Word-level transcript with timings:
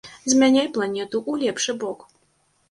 Змяняй 0.31 0.69
планету 0.77 1.15
ў 1.29 1.45
лепшы 1.45 1.77
бок! 1.85 1.99